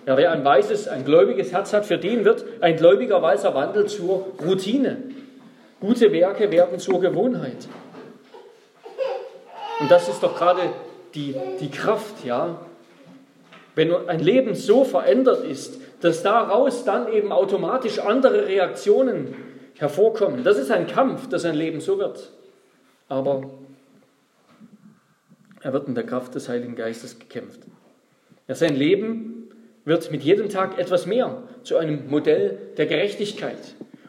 [0.06, 3.86] Ja, wer ein weises, ein gläubiges Herz hat, für den wird ein gläubiger weiser Wandel
[3.86, 4.98] zur Routine.
[5.80, 7.66] Gute Werke werden zur Gewohnheit.
[9.80, 10.70] Und das ist doch gerade
[11.14, 12.60] die, die Kraft, ja.
[13.74, 19.34] Wenn ein Leben so verändert ist, dass daraus dann eben automatisch andere Reaktionen
[19.74, 20.44] hervorkommen.
[20.44, 22.32] Das ist ein Kampf, dass ein Leben so wird.
[23.08, 23.50] Aber
[25.62, 27.60] er wird in der Kraft des Heiligen Geistes gekämpft.
[28.48, 29.50] Ja, sein Leben
[29.84, 33.58] wird mit jedem Tag etwas mehr zu einem Modell der Gerechtigkeit.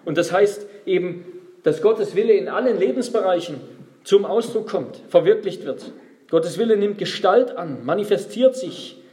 [0.06, 1.26] Und das heißt eben,
[1.64, 3.60] dass Gottes Wille in allen Lebensbereichen
[4.08, 5.92] zum Ausdruck kommt, verwirklicht wird.
[6.30, 9.04] Gottes Wille nimmt Gestalt an, manifestiert sich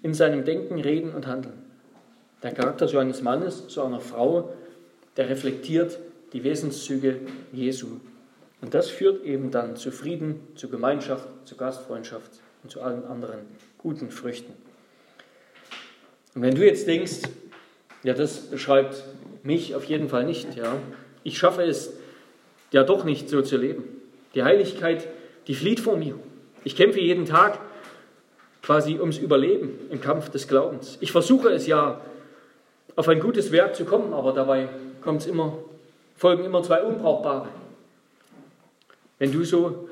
[0.00, 1.60] in seinem Denken, Reden und Handeln.
[2.40, 4.52] Der Charakter so eines Mannes, so einer Frau,
[5.16, 5.98] der reflektiert
[6.32, 7.16] die Wesenszüge
[7.52, 7.98] Jesu.
[8.60, 12.30] Und das führt eben dann zu Frieden, zu Gemeinschaft, zu Gastfreundschaft
[12.62, 13.40] und zu allen anderen
[13.78, 14.52] guten Früchten.
[16.36, 17.22] Und wenn du jetzt denkst,
[18.04, 19.02] ja, das beschreibt
[19.42, 20.76] mich auf jeden Fall nicht, ja,
[21.24, 21.94] ich schaffe es
[22.70, 23.93] ja doch nicht so zu leben.
[24.34, 25.08] Die Heiligkeit,
[25.46, 26.18] die flieht vor mir.
[26.64, 27.58] Ich kämpfe jeden Tag
[28.62, 30.96] quasi ums Überleben im Kampf des Glaubens.
[31.00, 32.00] Ich versuche es ja,
[32.96, 34.68] auf ein gutes Werk zu kommen, aber dabei
[35.02, 35.58] kommt immer,
[36.16, 37.48] folgen immer zwei unbrauchbare.
[39.18, 39.88] Wenn du so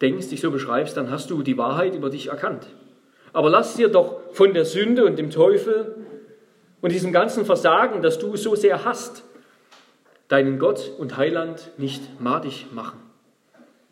[0.00, 2.66] denkst, dich so beschreibst, dann hast du die Wahrheit über dich erkannt.
[3.32, 5.96] Aber lass dir doch von der Sünde und dem Teufel
[6.80, 9.24] und diesem ganzen Versagen, das du so sehr hast,
[10.28, 13.09] deinen Gott und Heiland nicht madig machen.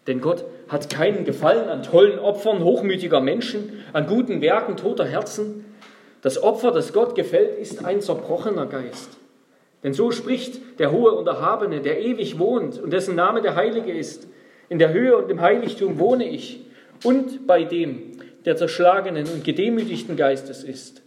[0.08, 5.66] Denn Gott hat keinen Gefallen an tollen Opfern hochmütiger Menschen, an guten Werken toter Herzen.
[6.22, 9.18] Das Opfer, das Gott gefällt, ist ein zerbrochener Geist.
[9.84, 13.92] Denn so spricht der hohe und Erhabene, der ewig wohnt und dessen Name der Heilige
[13.92, 14.26] ist.
[14.70, 16.64] In der Höhe und im Heiligtum wohne ich
[17.04, 18.12] und bei dem,
[18.46, 21.02] der zerschlagenen und gedemütigten Geistes ist,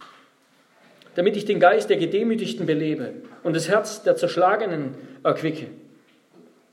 [1.16, 5.66] damit ich den Geist der Gedemütigten belebe und das Herz der Zerschlagenen erquicke.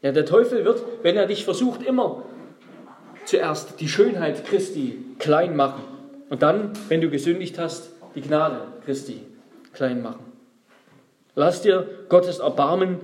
[0.01, 2.23] Ja, der Teufel wird, wenn er dich versucht, immer
[3.25, 5.83] zuerst die Schönheit Christi klein machen
[6.29, 9.21] und dann, wenn du gesündigt hast, die Gnade Christi
[9.73, 10.25] klein machen.
[11.35, 12.97] Lass dir Gottes Erbarmen,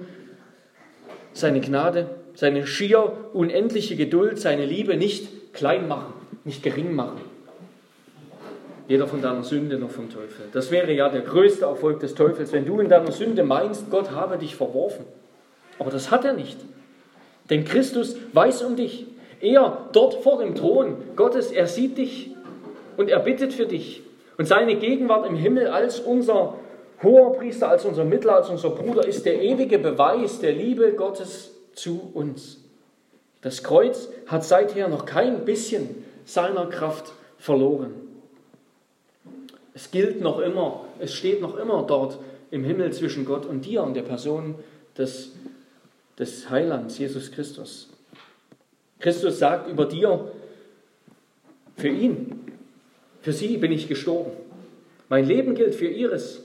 [1.34, 7.22] seine Gnade, seine schier unendliche Geduld, seine Liebe nicht klein machen, nicht gering machen.
[8.88, 10.46] Weder von deiner Sünde noch vom Teufel.
[10.54, 14.12] Das wäre ja der größte Erfolg des Teufels, wenn du in deiner Sünde meinst, Gott
[14.12, 15.06] habe dich verworfen.
[15.80, 16.58] Aber das hat er nicht.
[17.50, 19.06] Denn Christus weiß um dich.
[19.42, 22.32] Er dort vor dem Thron Gottes, er sieht dich
[22.98, 24.02] und er bittet für dich.
[24.38, 26.56] Und seine Gegenwart im Himmel als unser
[27.04, 31.52] hoher Priester, als unser Mittler, als unser Bruder ist der ewige Beweis der Liebe Gottes
[31.74, 32.62] zu uns.
[33.42, 37.94] Das Kreuz hat seither noch kein bisschen seiner Kraft verloren.
[39.74, 42.18] Es gilt noch immer, es steht noch immer dort
[42.50, 44.56] im Himmel zwischen Gott und dir und der Person
[44.98, 45.34] des
[46.18, 47.90] des Heilands, Jesus Christus.
[49.00, 50.32] Christus sagt über dir,
[51.78, 52.40] für ihn,
[53.22, 54.32] für sie bin ich gestorben.
[55.10, 56.42] Mein Leben gilt für ihres.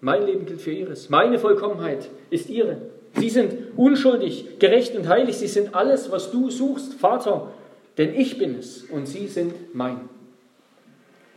[0.00, 1.10] Mein Leben gilt für ihres.
[1.10, 2.78] Meine Vollkommenheit ist ihre.
[3.14, 5.36] Sie sind unschuldig, gerecht und heilig.
[5.36, 7.52] Sie sind alles, was du suchst, Vater,
[7.98, 10.08] denn ich bin es und sie sind mein.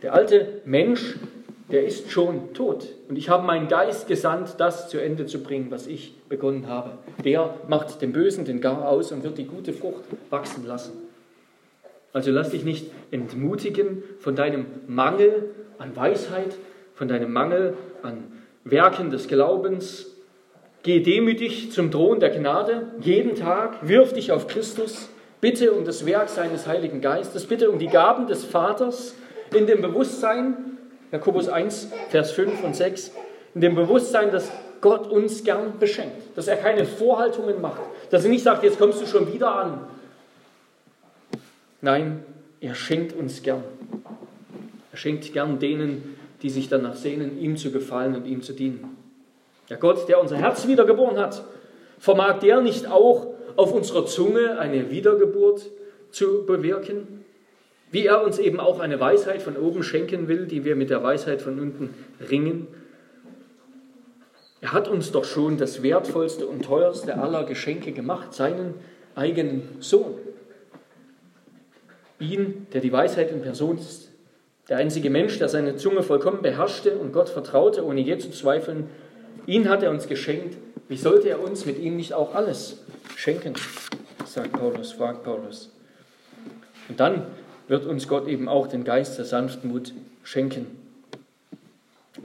[0.02, 1.16] Der alte Mensch
[1.70, 2.86] der ist schon tot.
[3.08, 6.98] Und ich habe meinen Geist gesandt, das zu Ende zu bringen, was ich begonnen habe.
[7.24, 10.92] Der macht dem Bösen den Gar aus und wird die gute Frucht wachsen lassen.
[12.12, 16.56] Also lass dich nicht entmutigen von deinem Mangel an Weisheit,
[16.94, 18.24] von deinem Mangel an
[18.62, 20.06] Werken des Glaubens.
[20.82, 25.08] Geh demütig zum Thron der Gnade jeden Tag, wirf dich auf Christus,
[25.40, 29.14] bitte um das Werk seines Heiligen Geistes, bitte um die Gaben des Vaters
[29.52, 30.73] in dem Bewusstsein,
[31.14, 33.12] Jakobus 1, Vers 5 und 6,
[33.54, 34.50] in dem Bewusstsein, dass
[34.80, 39.00] Gott uns gern beschenkt, dass er keine Vorhaltungen macht, dass er nicht sagt, jetzt kommst
[39.00, 39.78] du schon wieder an.
[41.80, 42.24] Nein,
[42.60, 43.62] er schenkt uns gern.
[44.90, 48.96] Er schenkt gern denen, die sich danach sehnen, ihm zu gefallen und ihm zu dienen.
[49.70, 51.44] Der Gott, der unser Herz wiedergeboren hat,
[52.00, 55.70] vermag der nicht auch auf unserer Zunge eine Wiedergeburt
[56.10, 57.24] zu bewirken?
[57.94, 61.04] Wie er uns eben auch eine Weisheit von oben schenken will, die wir mit der
[61.04, 61.94] Weisheit von unten
[62.28, 62.66] ringen.
[64.60, 68.74] Er hat uns doch schon das wertvollste und teuerste aller Geschenke gemacht, seinen
[69.14, 70.16] eigenen Sohn.
[72.18, 74.10] Ihn, der die Weisheit in Person ist,
[74.68, 78.88] der einzige Mensch, der seine Zunge vollkommen beherrschte und Gott vertraute, ohne je zu zweifeln,
[79.46, 80.56] ihn hat er uns geschenkt.
[80.88, 82.82] Wie sollte er uns mit ihm nicht auch alles
[83.14, 83.54] schenken?
[84.24, 85.70] sagt Paulus, fragt Paulus.
[86.88, 87.26] Und dann
[87.68, 90.66] wird uns Gott eben auch den Geist der Sanftmut schenken.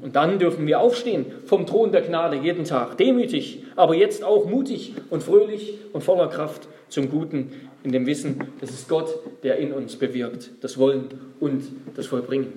[0.01, 4.45] Und dann dürfen wir aufstehen vom Thron der Gnade jeden Tag, demütig, aber jetzt auch
[4.45, 7.51] mutig und fröhlich und voller Kraft zum Guten,
[7.83, 9.07] in dem Wissen, das ist Gott,
[9.43, 11.07] der in uns bewirkt, das Wollen
[11.39, 11.63] und
[11.95, 12.53] das Vollbringen.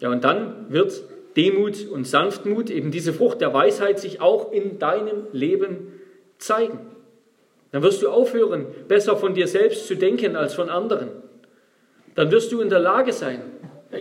[0.00, 1.02] Ja, und dann wird
[1.36, 5.92] Demut und Sanftmut, eben diese Frucht der Weisheit, sich auch in deinem Leben
[6.38, 6.78] zeigen.
[7.72, 11.08] Dann wirst du aufhören, besser von dir selbst zu denken als von anderen.
[12.14, 13.40] Dann wirst du in der Lage sein,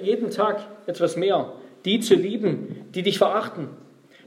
[0.03, 1.53] jeden Tag etwas mehr,
[1.85, 3.69] die zu lieben, die dich verachten,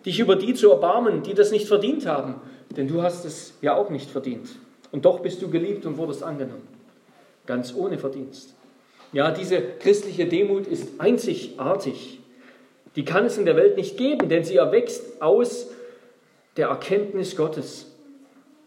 [0.05, 2.41] dich über die zu erbarmen, die das nicht verdient haben,
[2.77, 4.49] denn du hast es ja auch nicht verdient.
[4.91, 6.67] Und doch bist du geliebt und wurdest angenommen,
[7.47, 8.55] ganz ohne Verdienst.
[9.13, 12.21] Ja, diese christliche Demut ist einzigartig.
[12.97, 15.71] Die kann es in der Welt nicht geben, denn sie erwächst aus
[16.57, 17.94] der Erkenntnis Gottes,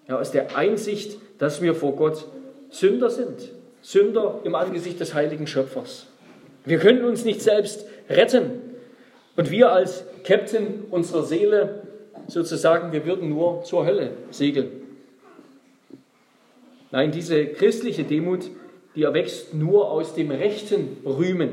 [0.08, 2.26] ja, aus der Einsicht, dass wir vor Gott
[2.70, 6.08] Sünder sind, Sünder im Angesicht des heiligen Schöpfers.
[6.66, 8.62] Wir können uns nicht selbst retten
[9.36, 11.84] und wir als Captain unserer Seele
[12.28, 14.70] sozusagen, wir würden nur zur Hölle segeln.
[16.92, 18.50] Nein, diese christliche Demut,
[18.96, 21.50] die erwächst nur aus dem rechten Rühmen,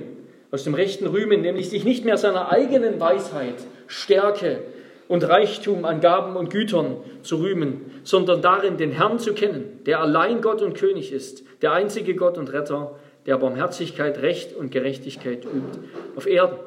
[0.51, 4.61] aus dem rechten Rühmen, nämlich sich nicht mehr seiner eigenen Weisheit, Stärke
[5.09, 10.01] und Reichtum an Gaben und Gütern zu rühmen, sondern darin den Herrn zu kennen, der
[10.01, 15.45] allein Gott und König ist, der einzige Gott und Retter, der Barmherzigkeit, Recht und Gerechtigkeit
[15.45, 15.79] übt
[16.17, 16.59] auf Erden.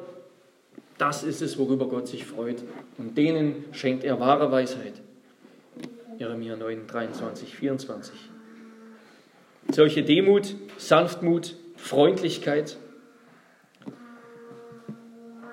[0.98, 2.62] Das ist es, worüber Gott sich freut.
[2.96, 4.94] Und denen schenkt er wahre Weisheit.
[6.18, 8.14] Jeremia 9, 23, 24.
[9.70, 12.76] Solche Demut, Sanftmut, Freundlichkeit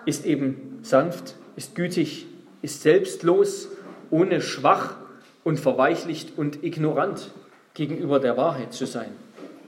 [0.08, 2.26] ist eben sanft, ist gütig,
[2.66, 3.70] ist selbstlos,
[4.10, 4.96] ohne schwach
[5.44, 7.30] und verweichlicht und ignorant
[7.76, 9.12] gegenüber der Wahrheit zu sein.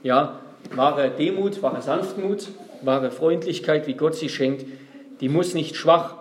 [0.02, 0.40] Ja,
[0.74, 2.48] wahre Demut, wahre Sanftmut,
[2.82, 4.66] wahre Freundlichkeit, wie Gott sie schenkt,
[5.20, 6.16] die muss nicht schwach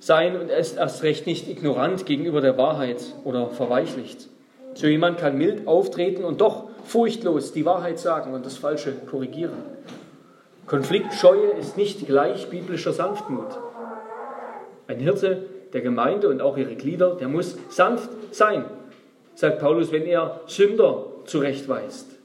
[0.00, 4.28] sein und ist erst recht nicht ignorant gegenüber der Wahrheit oder verweichlicht.
[4.74, 9.62] So jemand kann mild auftreten und doch furchtlos die Wahrheit sagen und das Falsche korrigieren.
[10.66, 13.58] Konfliktscheue ist nicht gleich biblischer Sanftmut.
[14.88, 18.64] Ein Hirte der Gemeinde und auch ihre Glieder, der muss sanft sein,
[19.34, 22.18] sagt Paulus, wenn er Sünder zurechtweist.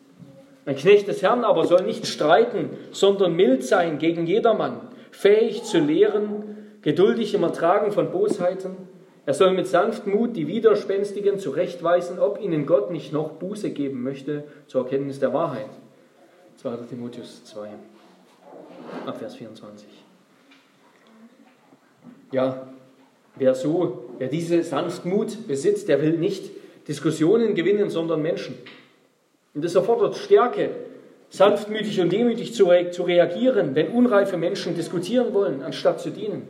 [0.66, 4.80] Ein Knecht des Herrn aber soll nicht streiten, sondern mild sein gegen jedermann,
[5.12, 8.78] fähig zu lehren, geduldig im Ertragen von Bosheiten.
[9.26, 14.44] Er soll mit Sanftmut die Widerspenstigen zurechtweisen, ob ihnen Gott nicht noch Buße geben möchte
[14.68, 15.70] zur Erkenntnis der Wahrheit.
[16.58, 16.78] 2.
[16.90, 17.70] Timotheus 2,
[19.06, 19.88] Abvers 24.
[22.32, 22.68] Ja,
[23.36, 26.52] wer so, wer diese Sanftmut besitzt, der will nicht
[26.88, 28.56] Diskussionen gewinnen, sondern Menschen.
[29.54, 30.70] Und es erfordert Stärke,
[31.30, 36.48] sanftmütig und demütig zu, re zu reagieren, wenn unreife Menschen diskutieren wollen, anstatt zu dienen.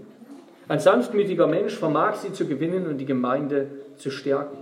[0.67, 3.67] Ein sanftmütiger Mensch vermag sie zu gewinnen und die Gemeinde
[3.97, 4.57] zu stärken.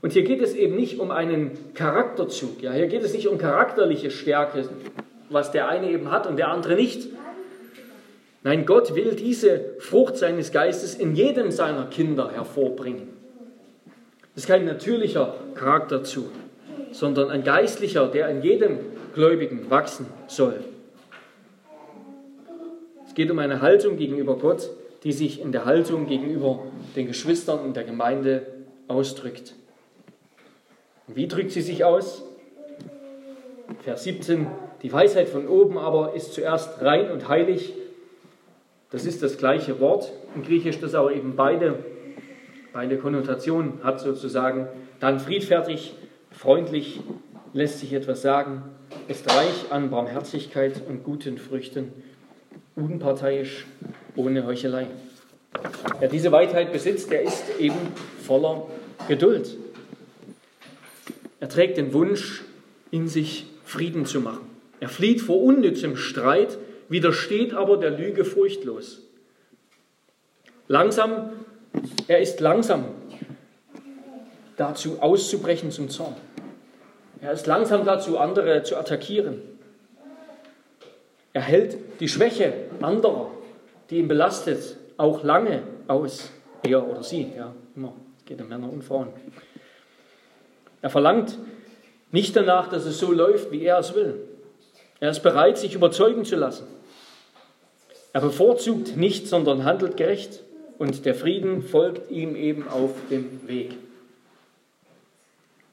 [0.00, 2.60] Und hier geht es eben nicht um einen Charakterzug.
[2.60, 2.72] Ja?
[2.72, 4.68] Hier geht es nicht um charakterliche Stärke,
[5.30, 7.08] was der eine eben hat und der andere nicht.
[8.44, 13.08] Nein, Gott will diese Frucht seines Geistes in jedem seiner Kinder hervorbringen.
[14.34, 16.30] Das ist kein natürlicher Charakterzug
[16.92, 18.78] sondern ein Geistlicher, der in jedem
[19.14, 20.60] Gläubigen wachsen soll.
[23.06, 24.70] Es geht um eine Haltung gegenüber Gott,
[25.04, 26.60] die sich in der Haltung gegenüber
[26.96, 28.46] den Geschwistern und der Gemeinde
[28.88, 29.54] ausdrückt.
[31.08, 32.22] Und wie drückt sie sich aus?
[33.80, 34.46] Vers 17,
[34.82, 37.74] die Weisheit von oben aber ist zuerst rein und heilig.
[38.92, 41.78] Das ist das gleiche Wort im Griechisch, das aber eben beide,
[42.72, 44.68] beide Konnotationen hat sozusagen.
[45.00, 45.94] Dann friedfertig,
[46.32, 47.00] Freundlich
[47.52, 48.62] lässt sich etwas sagen,
[49.08, 51.92] ist reich an Barmherzigkeit und guten Früchten,
[52.74, 53.66] unparteiisch,
[54.16, 54.86] ohne Heuchelei.
[56.00, 57.76] Wer diese Weisheit besitzt, der ist eben
[58.22, 58.66] voller
[59.08, 59.56] Geduld.
[61.40, 62.42] Er trägt den Wunsch,
[62.90, 64.46] in sich Frieden zu machen.
[64.80, 66.58] Er flieht vor unnützem Streit,
[66.92, 69.00] widersteht aber der Lüge furchtlos.
[70.68, 71.32] Langsam,
[72.06, 72.84] er ist langsam
[74.56, 76.14] dazu auszubrechen zum Zorn.
[77.20, 79.40] Er ist langsam dazu, andere zu attackieren.
[81.32, 82.52] Er hält die Schwäche
[82.82, 83.30] anderer,
[83.88, 86.30] die ihn belastet, auch lange aus.
[86.62, 87.94] Er oder sie, ja, immer.
[88.26, 89.08] Geht um Männer und Frauen.
[90.80, 91.38] Er verlangt
[92.10, 94.28] nicht danach, dass es so läuft, wie er es will.
[95.00, 96.66] Er ist bereit, sich überzeugen zu lassen.
[98.12, 100.42] Er bevorzugt nicht, sondern handelt gerecht.
[100.78, 103.72] Und der Frieden folgt ihm eben auf dem Weg.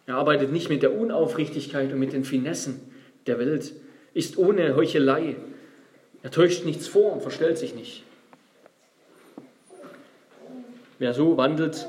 [0.05, 2.79] Er arbeitet nicht mit der Unaufrichtigkeit und mit den Finessen
[3.27, 3.73] der Welt,
[4.13, 5.35] ist ohne Heuchelei.
[6.23, 8.03] Er täuscht nichts vor und verstellt sich nicht.
[10.97, 11.87] Wer so wandelt,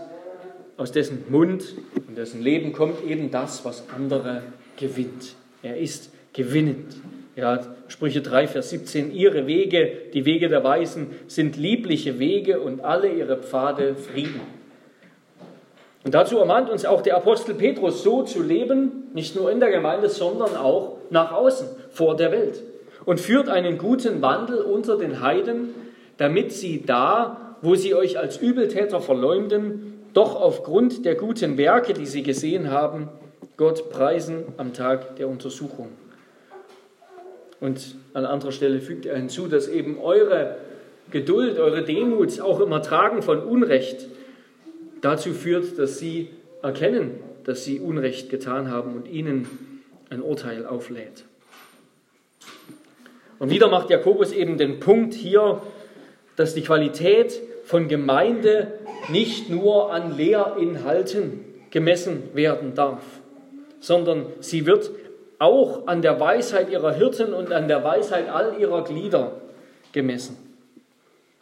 [0.77, 1.75] aus dessen Mund
[2.09, 4.43] und dessen Leben kommt eben das, was andere
[4.77, 5.35] gewinnt.
[5.63, 6.95] Er ist gewinnend.
[7.40, 12.85] Ja, Sprüche 3, Vers 17, ihre Wege, die Wege der Weisen, sind liebliche Wege und
[12.85, 14.42] alle ihre Pfade Frieden.
[16.05, 19.70] Und dazu ermahnt uns auch der Apostel Petrus, so zu leben, nicht nur in der
[19.70, 22.62] Gemeinde, sondern auch nach außen, vor der Welt.
[23.07, 25.70] Und führt einen guten Wandel unter den Heiden,
[26.18, 32.05] damit sie da, wo sie euch als Übeltäter verleumden, doch aufgrund der guten Werke, die
[32.05, 33.09] sie gesehen haben,
[33.57, 35.88] Gott preisen am Tag der Untersuchung.
[37.61, 40.57] Und an anderer Stelle fügt er hinzu, dass eben eure
[41.11, 44.07] Geduld, eure Demut, auch im Ertragen von Unrecht
[45.01, 46.31] dazu führt, dass sie
[46.62, 49.49] erkennen, dass sie Unrecht getan haben und ihnen
[50.09, 51.25] ein Urteil auflädt.
[53.38, 55.62] Und wieder macht Jakobus eben den Punkt hier,
[56.37, 58.73] dass die Qualität von Gemeinde
[59.09, 63.03] nicht nur an Lehrinhalten gemessen werden darf,
[63.81, 64.90] sondern sie wird
[65.40, 69.40] auch an der Weisheit ihrer Hirten und an der Weisheit all ihrer Glieder
[69.92, 70.37] gemessen.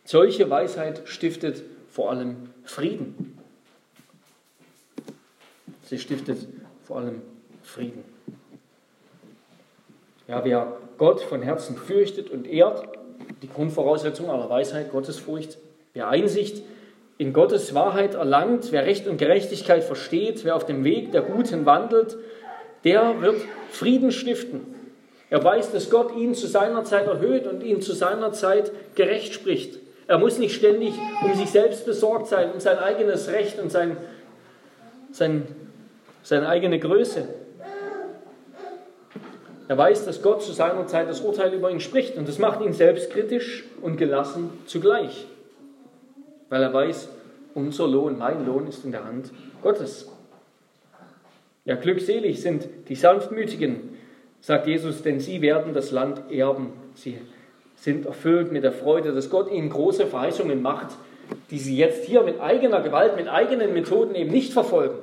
[0.04, 3.38] Solche Weisheit stiftet vor allem Frieden.
[5.84, 6.46] Sie stiftet
[6.84, 7.22] vor allem
[7.62, 8.04] Frieden.
[10.28, 12.86] Ja, wer Gott von Herzen fürchtet und ehrt,
[13.42, 15.58] die Grundvoraussetzung aller Weisheit, Gottesfurcht,
[15.92, 16.62] wer Einsicht
[17.18, 21.66] in Gottes Wahrheit erlangt, wer Recht und Gerechtigkeit versteht, wer auf dem Weg der Guten
[21.66, 22.16] wandelt,
[22.84, 24.74] der wird Frieden stiften.
[25.30, 29.34] Er weiß, dass Gott ihn zu seiner Zeit erhöht und ihn zu seiner Zeit gerecht
[29.34, 29.78] spricht.
[30.06, 33.96] Er muss nicht ständig um sich selbst besorgt sein, um sein eigenes Recht und sein,
[35.12, 35.46] sein,
[36.22, 37.28] seine eigene Größe.
[39.68, 42.62] Er weiß, dass Gott zu seiner Zeit das Urteil über ihn spricht und das macht
[42.62, 45.26] ihn selbstkritisch und gelassen zugleich
[46.48, 47.08] weil er weiß,
[47.54, 49.30] unser Lohn, mein Lohn ist in der Hand
[49.62, 50.08] Gottes.
[51.68, 53.90] Ja, glückselig sind die Sanftmütigen,
[54.40, 56.72] sagt Jesus, denn sie werden das Land erben.
[56.94, 57.18] Sie
[57.76, 60.96] sind erfüllt mit der Freude, dass Gott ihnen große Verheißungen macht,
[61.50, 64.94] die sie jetzt hier mit eigener Gewalt, mit eigenen Methoden eben nicht verfolgen.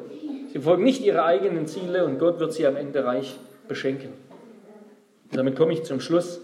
[0.47, 3.36] Sie verfolgen nicht ihre eigenen Ziele und Gott wird sie am Ende reich
[3.67, 4.10] beschenken.
[5.30, 6.41] Und damit komme ich zum Schluss.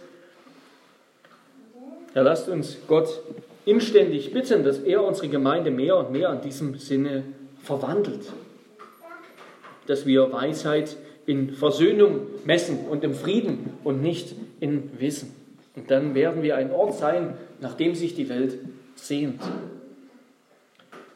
[2.14, 3.22] Ja, lasst uns Gott
[3.66, 7.24] inständig bitten, dass er unsere Gemeinde mehr und mehr in diesem Sinne
[7.64, 8.32] verwandelt.
[9.88, 15.36] Dass wir Weisheit in Versöhnung messen und im Frieden und nicht in Wissen.
[15.76, 18.58] Und dann werden wir ein Ort sein, nach dem sich die Welt
[18.96, 19.42] sehnt.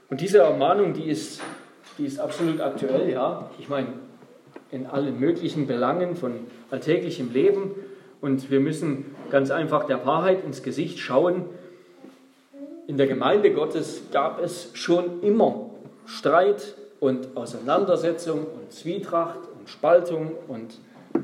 [0.10, 1.42] Und diese Ermahnung, die ist,
[1.98, 3.50] die ist absolut aktuell, ja.
[3.60, 3.88] Ich meine,
[4.72, 6.32] in allen möglichen Belangen von
[6.72, 7.72] alltäglichem Leben.
[8.22, 11.46] Und wir müssen ganz einfach der Wahrheit ins Gesicht schauen
[12.88, 15.72] in der Gemeinde Gottes gab es schon immer
[16.06, 20.80] Streit und Auseinandersetzung und Zwietracht und Spaltung und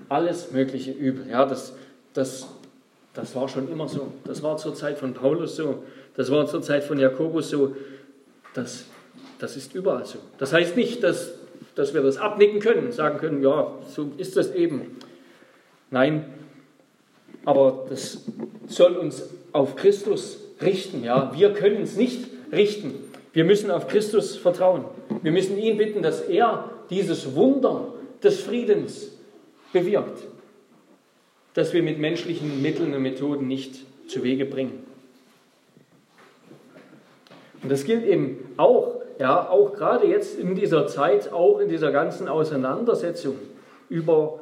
[0.10, 1.28] alles mögliche Übel.
[1.30, 1.74] Ja, das,
[2.13, 2.48] das,
[3.13, 4.12] das war schon immer so.
[4.26, 5.84] Das war zur Zeit von Paulus so.
[6.15, 7.76] Das war zur Zeit von Jakobus so.
[8.54, 8.86] Das,
[9.39, 10.20] das ist überall so.
[10.38, 11.32] Das heißt nicht, dass,
[11.76, 14.98] dass wir das abnicken können, sagen können, ja, so ist das eben.
[15.89, 16.26] Nein,
[17.44, 18.20] aber das
[18.68, 21.03] soll uns auf Christus richten.
[21.03, 21.32] Ja?
[21.34, 23.11] Wir können es nicht richten.
[23.34, 24.86] Wir müssen auf Christus vertrauen.
[25.22, 29.12] Wir müssen ihn bitten, dass er dieses Wunder des Friedens
[29.72, 30.24] bewirkt,
[31.54, 34.84] das wir mit menschlichen Mitteln und Methoden nicht zu Wege bringen.
[37.64, 41.92] Und das gilt eben auch, ja, auch gerade jetzt in dieser Zeit, auch in dieser
[41.92, 43.36] ganzen Auseinandersetzung
[43.88, 44.40] über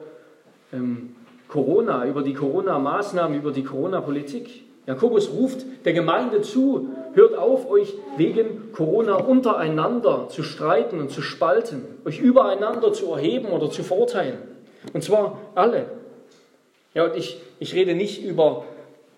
[0.71, 1.15] ähm,
[1.47, 4.63] Corona, über die Corona-Maßnahmen, über die Corona-Politik.
[4.89, 11.21] Jakobus ruft der Gemeinde zu, hört auf, euch wegen Corona untereinander zu streiten und zu
[11.21, 14.39] spalten, euch übereinander zu erheben oder zu verurteilen.
[14.91, 15.85] Und zwar alle.
[16.95, 18.65] Ja, und ich, ich rede nicht über,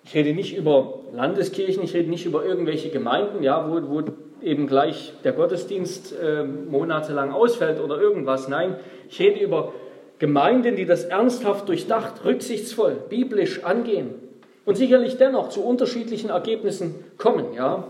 [0.04, 4.04] ich rede nicht über Landeskirchen, ich rede nicht über irgendwelche Gemeinden, ja, wo, wo
[4.42, 8.50] eben gleich der Gottesdienst äh, monatelang ausfällt oder irgendwas.
[8.50, 8.76] Nein,
[9.10, 9.72] ich rede über
[10.20, 14.31] Gemeinden, die das ernsthaft durchdacht, rücksichtsvoll, biblisch angehen
[14.66, 17.54] und sicherlich dennoch zu unterschiedlichen Ergebnissen kommen.
[17.54, 17.88] Ja?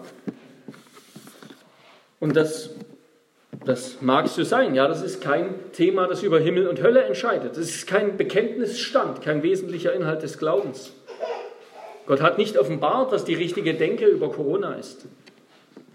[2.19, 2.69] Und das,
[3.65, 4.75] das mag so sein.
[4.75, 4.87] Ja?
[4.87, 7.57] Das ist kein Thema, das über Himmel und Hölle entscheidet.
[7.57, 10.91] Das ist kein Bekenntnisstand, kein wesentlicher Inhalt des Glaubens.
[12.07, 15.05] Gott hat nicht offenbart, was die richtige Denke über Corona ist.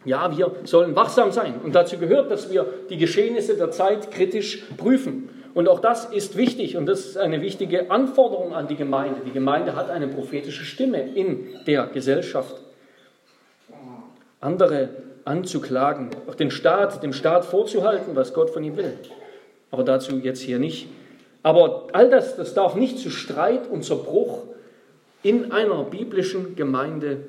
[0.05, 1.61] Ja, wir sollen wachsam sein.
[1.65, 5.29] Und dazu gehört, dass wir die Geschehnisse der Zeit kritisch prüfen.
[5.57, 9.23] Und auch das ist wichtig und das ist eine wichtige Anforderung an die Gemeinde.
[9.25, 12.57] Die Gemeinde hat eine prophetische Stimme in der Gesellschaft.
[14.39, 14.91] Andere
[15.25, 18.99] anzuklagen, auch den Staat, dem Staat vorzuhalten, was Gott von ihm will.
[19.71, 20.89] Aber dazu jetzt hier nicht.
[21.43, 24.43] Aber all das, das darf nicht zu Streit und Zerbruch
[25.23, 27.21] in einer biblischen Gemeinde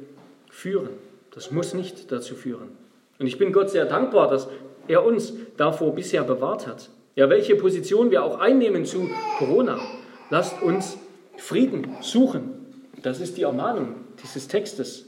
[0.49, 0.89] führen.
[1.33, 2.75] Das muss nicht dazu führen.
[3.19, 4.49] Und ich bin Gott sehr dankbar, dass
[4.89, 6.89] er uns davor bisher bewahrt hat.
[7.17, 9.09] Ja, welche Position wir auch einnehmen zu
[9.39, 9.79] Corona,
[10.29, 10.99] lasst uns
[11.35, 12.75] Frieden suchen.
[13.01, 15.07] Das ist die Ermahnung dieses Textes.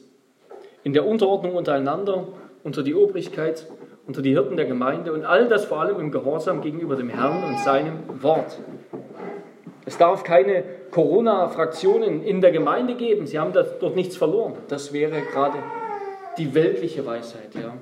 [0.83, 2.29] In der Unterordnung untereinander,
[2.63, 3.67] unter die Obrigkeit,
[4.07, 7.43] unter die Hirten der Gemeinde und all das vor allem im Gehorsam gegenüber dem Herrn
[7.43, 8.57] und seinem Wort.
[9.85, 13.27] Es darf keine Corona-Fraktionen in der Gemeinde geben.
[13.27, 14.53] Sie haben dort nichts verloren.
[14.67, 15.59] Das wäre gerade
[16.39, 17.53] die weltliche Weisheit.
[17.53, 17.75] Ja.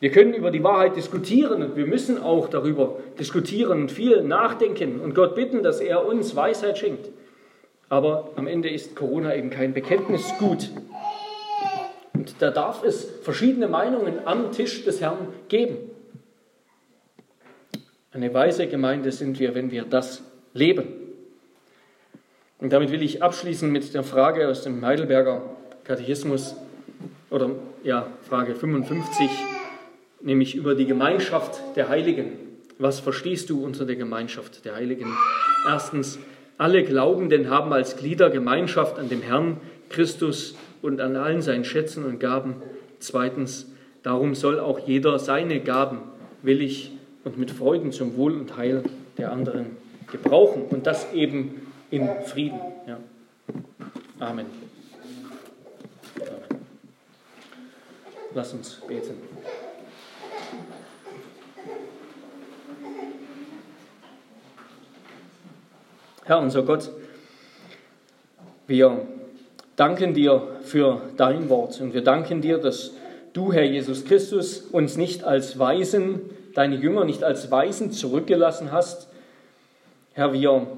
[0.00, 4.98] Wir können über die Wahrheit diskutieren und wir müssen auch darüber diskutieren und viel nachdenken
[5.00, 7.10] und Gott bitten, dass er uns Weisheit schenkt.
[7.90, 10.70] Aber am Ende ist Corona eben kein Bekenntnisgut.
[12.14, 15.76] Und da darf es verschiedene Meinungen am Tisch des Herrn geben.
[18.12, 20.22] Eine weise Gemeinde sind wir, wenn wir das
[20.54, 20.88] leben.
[22.58, 25.42] Und damit will ich abschließen mit der Frage aus dem Heidelberger
[25.84, 26.56] Katechismus
[27.30, 27.50] oder
[27.84, 29.30] ja, Frage 55,
[30.22, 32.32] nämlich über die Gemeinschaft der Heiligen.
[32.78, 35.06] Was verstehst du unter der Gemeinschaft der Heiligen?
[35.66, 36.18] Erstens,
[36.58, 39.58] alle Glaubenden haben als Glieder Gemeinschaft an dem Herrn
[39.88, 42.56] Christus und an allen seinen Schätzen und Gaben.
[42.98, 43.70] Zweitens,
[44.02, 46.00] darum soll auch jeder seine Gaben
[46.42, 46.92] willig
[47.24, 48.82] und mit Freuden zum Wohl und Heil
[49.18, 49.76] der anderen
[50.10, 52.60] gebrauchen und das eben in Frieden.
[52.86, 52.98] Ja.
[54.18, 54.46] Amen.
[58.34, 59.14] Lass uns beten.
[66.30, 66.90] Herr unser Gott,
[68.68, 69.00] wir
[69.74, 72.92] danken dir für dein Wort und wir danken dir, dass
[73.32, 76.20] du, Herr Jesus Christus, uns nicht als Weisen,
[76.54, 79.08] deine Jünger nicht als Weisen zurückgelassen hast.
[80.12, 80.68] Herr, wir,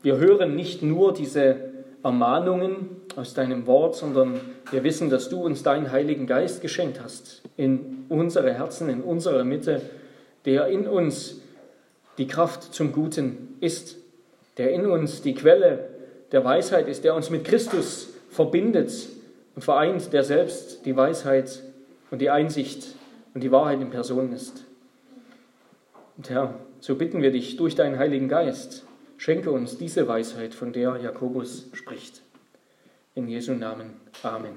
[0.00, 1.56] wir hören nicht nur diese
[2.02, 4.40] Ermahnungen aus deinem Wort, sondern
[4.70, 9.44] wir wissen, dass du uns deinen Heiligen Geist geschenkt hast in unsere Herzen, in unsere
[9.44, 9.82] Mitte,
[10.46, 11.42] der in uns
[12.16, 13.98] die Kraft zum Guten ist,
[14.56, 15.88] der in uns die Quelle
[16.32, 19.08] der Weisheit ist, der uns mit Christus verbindet
[19.54, 21.62] und vereint, der selbst die Weisheit
[22.10, 22.94] und die Einsicht
[23.34, 24.64] und die Wahrheit in Person ist.
[26.16, 28.84] Und Herr, so bitten wir dich durch deinen Heiligen Geist,
[29.16, 32.22] schenke uns diese Weisheit, von der Jakobus spricht.
[33.14, 33.94] In Jesu Namen.
[34.22, 34.52] Amen.